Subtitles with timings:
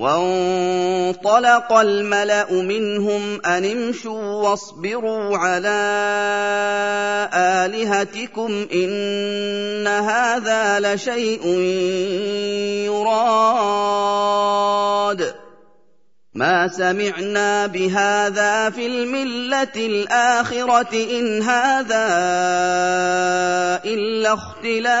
[0.00, 5.80] وانطلق الملأ منهم أن امشوا واصبروا على
[7.34, 11.46] آلهتكم إن هذا لشيء
[12.88, 14.00] يراد.
[16.34, 22.08] ما سمعنا بهذا في الملة الآخرة إن هذا
[23.84, 25.00] إلا اختلاق.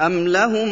[0.00, 0.68] أم لهم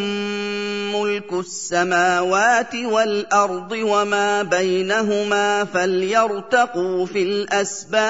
[0.92, 8.04] ملك السماوات والأرض وما بينهما فليرتقوا في الأسباب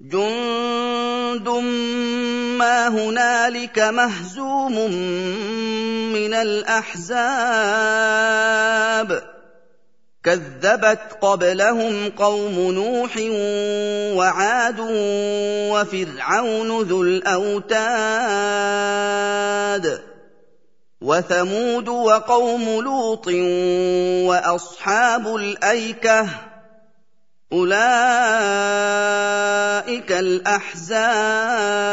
[0.00, 1.48] جند
[2.58, 4.92] ما هنالك مهزوم
[6.12, 7.10] من الاحزاب
[10.24, 13.16] كذبت قبلهم قوم نوح
[14.18, 14.80] وعاد
[15.70, 17.80] وفرعون ذو الأوتاد
[21.00, 23.28] وثمود وقوم لوط
[24.28, 26.28] وأصحاب الأيكة
[27.52, 27.72] أولئك
[30.12, 31.89] الأحزاب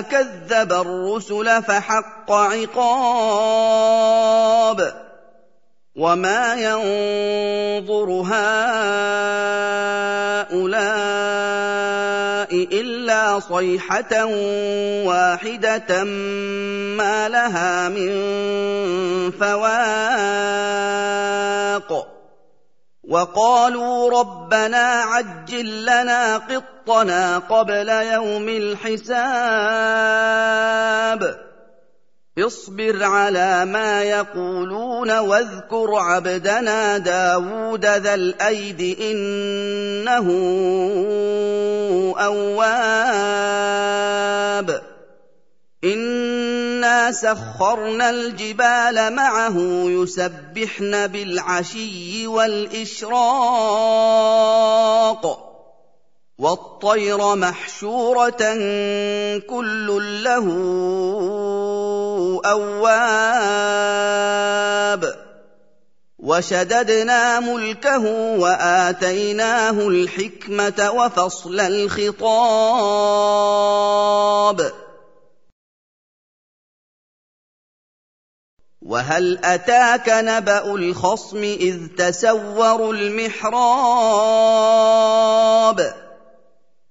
[0.00, 3.70] كذب الرسل فحق عقاب
[5.96, 8.50] وما ينظر هؤلاء
[12.54, 14.24] إلا صيحة
[15.04, 18.10] واحدة ما لها من
[19.30, 20.60] فواق
[23.10, 29.20] وقالوا ربنا عجل لنا قطنا قبل يوم الحساب.
[32.38, 40.26] اصبر على ما يقولون واذكر عبدنا داود ذا الأيد إنه
[42.18, 43.50] أواب.
[46.90, 49.54] انا سخرنا الجبال معه
[49.86, 53.20] يسبحن بالعشي والإشراق
[56.38, 58.54] والطير محشورة
[59.38, 60.46] كل له
[62.44, 63.90] أواب
[66.18, 68.04] وشددنا ملكه
[68.38, 72.20] وآتيناه الحكمة وفصل الخطاب
[78.90, 83.50] وهل اتاك نبا الخصم اذ تسوروا المحراب؟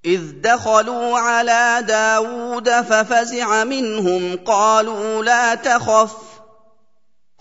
[0.06, 6.16] اذ دخلوا على داود ففزع منهم قالوا لا تخف.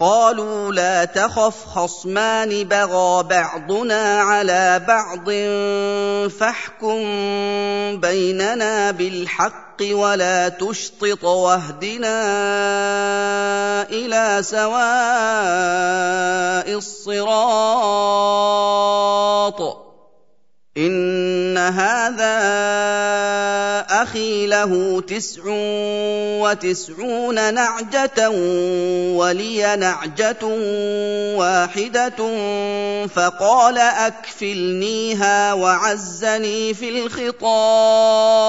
[0.00, 5.31] قالوا لا تخف خصمان بغى بعضنا على بعض
[6.31, 7.00] فاحكم
[8.00, 12.19] بيننا بالحق ولا تشطط واهدنا
[13.91, 14.79] إلى سواء
[16.79, 17.49] الصراط.
[20.77, 22.39] إن هذا
[23.91, 25.43] أخي له تسع
[26.43, 28.31] وتسعون نعجة
[29.19, 30.45] ولي نعجة
[31.37, 32.37] واحدة
[33.07, 38.49] فقال أكفلنيها وعزني في الخطاب.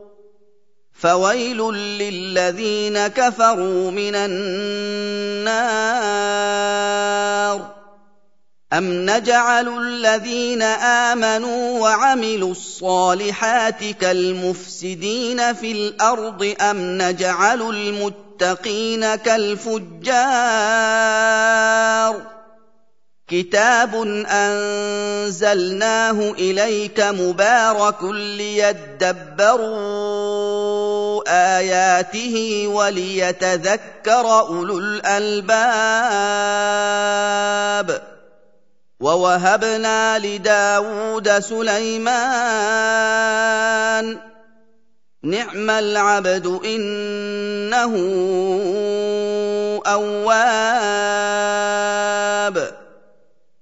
[1.01, 4.41] فويل للذين كفروا من النار.
[8.73, 20.01] أم نجعل الذين آمنوا وعملوا الصالحات كالمفسدين في الأرض؟ أم نجعل المتقين كالفجار؟
[23.31, 23.95] كتاب
[24.27, 29.71] أنزلناه إليك مبارك ليدبروا
[31.27, 35.51] آياته وليتذكر أولو الألباب
[38.99, 42.71] ووهبنا لداود سليمان
[45.23, 47.93] نعم العبد إنه
[49.87, 51.41] أواب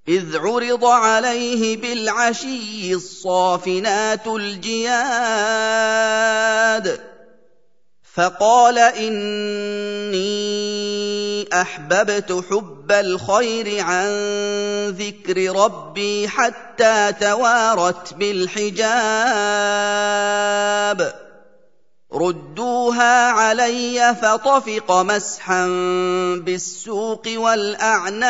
[0.08, 5.10] إذ عرض عليه بالعشي الصافنات الجياد
[8.16, 10.20] فقال إني
[11.54, 14.10] أحببت حب الخير عن
[14.90, 18.90] ذكر ربي حتى توارت بالحجاب.
[22.14, 25.66] ردوها علي فطفق مسحا
[26.46, 28.30] بالسوق والأعناق.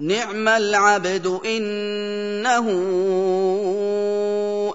[0.00, 2.66] نعم العبد إنه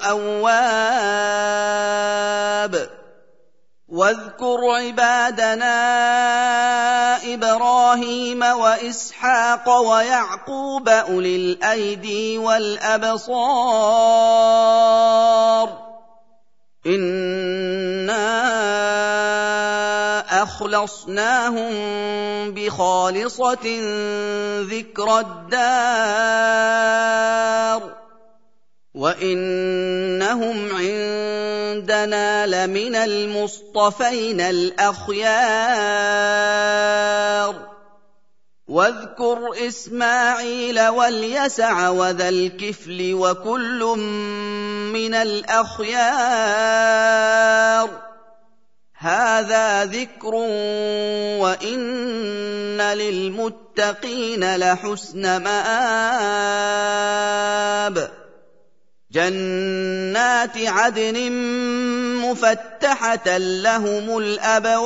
[0.05, 1.15] أواب.
[3.87, 5.73] واذكر عبادنا
[7.33, 13.39] إبراهيم وإسحاق ويعقوب أولي الأيدي والأبصار.
[16.85, 18.15] إنا
[20.45, 21.73] اخلصناهم
[22.53, 23.65] بخالصة
[24.61, 26.35] ذكر الدار
[28.95, 35.55] وإنهم عندنا لمن المصطفين الأخيار
[38.67, 43.83] واذكر إسماعيل واليسع وذا الكفل وكل
[44.93, 45.95] من الأخيار
[49.05, 50.35] هذا ذكر
[51.39, 55.75] وإن للمتقين لحسن مآب.
[59.11, 61.31] جنات عدن
[62.21, 64.85] مفتحة لهم الأبواب.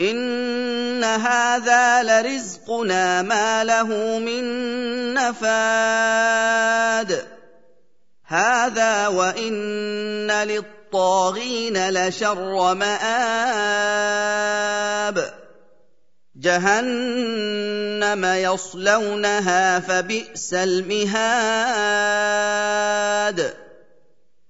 [0.00, 4.44] ان هذا لرزقنا ما له من
[5.14, 6.58] نفاد
[8.26, 12.98] هذا وان للطاغين لشر مآب
[16.36, 22.08] جهنم يصلونها فبئس المهاد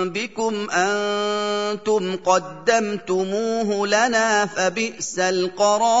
[0.04, 6.00] بكم أنتم قدمتموه لنا فبئس القرار.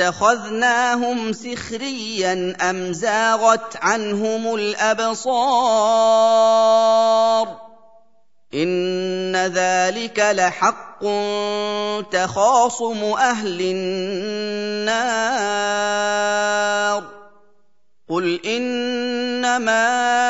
[0.00, 5.30] اتخذناهم سخريا أم زاغت عنهم الأبصار؟
[8.54, 11.04] إن ذلك لحق
[12.10, 15.00] تخاصم أهل النار.
[18.08, 20.29] قل إنما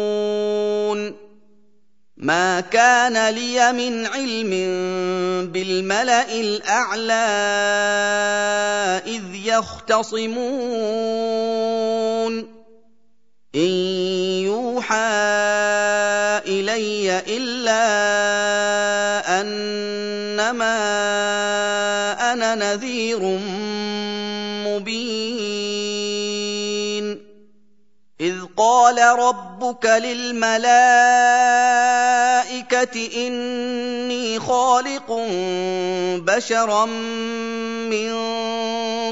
[2.21, 4.49] ما كان لي من علم
[5.51, 7.13] بالملا الاعلى
[9.05, 10.31] اذ يختصمون
[13.55, 13.71] ان
[14.45, 14.95] يوحى
[16.45, 17.81] الي الا
[28.61, 30.61] قال ربك للملائكه
[33.27, 35.11] اني خالق
[36.17, 38.11] بشرا من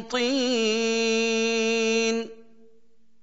[0.02, 1.50] طين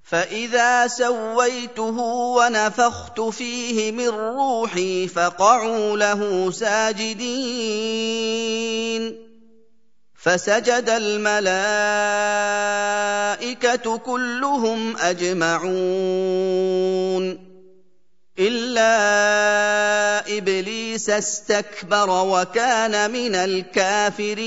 [0.04, 1.98] فاذا سويته
[2.38, 8.06] ونفخت فيه من روحي فقعوا له ساجدين
[10.26, 11.86] فسجد الملائكة
[13.98, 15.76] كلهم أجمعون.
[18.38, 18.88] إلا
[20.38, 24.46] إبليس استكبر وكان من الكافرين.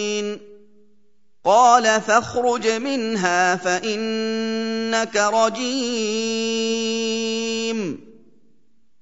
[1.45, 6.51] قال فاخرج منها فانك رجيم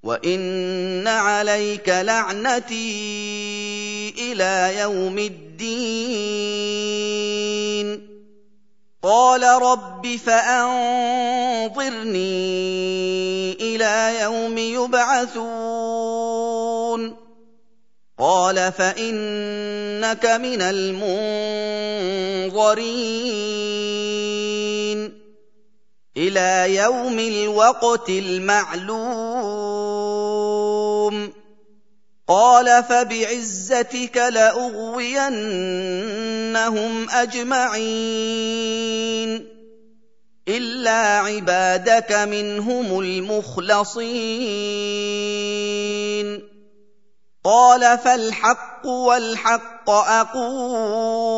[0.04, 3.00] وان عليك لعنتي
[4.18, 5.50] إلى يوم الدين
[9.04, 10.70] قال رب فانظرني
[13.54, 15.60] إلى يوم يبعثون
[18.20, 21.30] قال فانك من المنظرين
[26.18, 29.40] إلى يوم الوقت المعلوم
[32.28, 35.30] قال فبعزتك لاغوينهم
[37.10, 38.40] اجمعين
[40.48, 44.10] الا عبادك منهم المخلصين
[47.50, 51.30] قال فالحق والحق أقول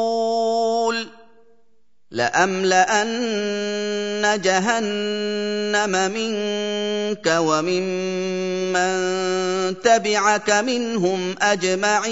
[2.11, 3.11] لأملأن
[4.41, 8.91] جهنم منك وممن
[9.81, 12.11] تبعك منهم أجمعين